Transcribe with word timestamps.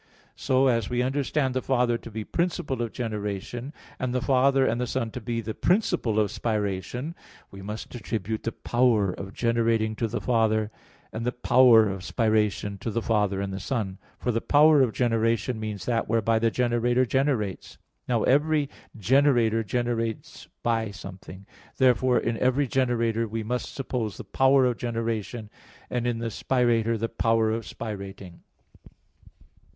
So, 0.35 0.65
as 0.65 0.89
we 0.89 1.03
understand 1.03 1.53
the 1.53 1.61
Father 1.61 1.95
to 1.95 2.09
be 2.09 2.23
principle 2.23 2.81
of 2.81 2.91
generation; 2.91 3.71
and 3.99 4.15
the 4.15 4.19
Father 4.21 4.65
and 4.65 4.81
the 4.81 4.87
Son 4.87 5.11
to 5.11 5.21
be 5.21 5.41
the 5.41 5.53
principle 5.53 6.19
of 6.19 6.31
spiration, 6.31 7.13
we 7.51 7.61
must 7.61 7.93
attribute 7.93 8.41
the 8.41 8.51
power 8.51 9.13
of 9.13 9.31
generating 9.35 9.95
to 9.97 10.07
the 10.07 10.19
Father, 10.19 10.71
and 11.13 11.23
the 11.23 11.31
power 11.31 11.87
of 11.87 12.01
spiration 12.01 12.79
to 12.79 12.89
the 12.89 13.03
Father 13.03 13.41
and 13.41 13.53
the 13.53 13.59
Son; 13.59 13.99
for 14.17 14.31
the 14.31 14.41
power 14.41 14.81
of 14.81 14.91
generation 14.91 15.59
means 15.59 15.85
that 15.85 16.09
whereby 16.09 16.39
the 16.39 16.49
generator 16.49 17.05
generates. 17.05 17.77
Now 18.07 18.23
every 18.23 18.71
generator 18.97 19.63
generates 19.63 20.47
by 20.63 20.89
something. 20.89 21.45
Therefore 21.77 22.17
in 22.17 22.39
every 22.39 22.65
generator 22.65 23.27
we 23.27 23.43
must 23.43 23.75
suppose 23.75 24.17
the 24.17 24.23
power 24.23 24.65
of 24.65 24.77
generating, 24.77 25.51
and 25.91 26.07
in 26.07 26.17
the 26.17 26.31
spirator 26.31 26.97
the 26.97 27.07
power 27.07 27.51
of 27.51 27.65
spirating. 27.67 28.39